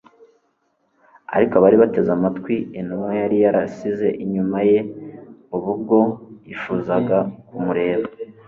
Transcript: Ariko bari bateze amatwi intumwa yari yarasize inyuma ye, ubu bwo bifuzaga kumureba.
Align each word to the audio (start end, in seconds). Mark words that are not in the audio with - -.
Ariko 1.35 1.55
bari 1.63 1.75
bateze 1.83 2.09
amatwi 2.17 2.55
intumwa 2.79 3.11
yari 3.21 3.37
yarasize 3.43 4.07
inyuma 4.23 4.57
ye, 4.69 4.79
ubu 5.55 5.71
bwo 5.81 5.99
bifuzaga 6.45 7.17
kumureba. 7.47 8.05